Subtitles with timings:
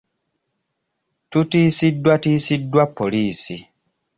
[1.29, 3.55] Tutiisiddwatiisiddwa poliisi.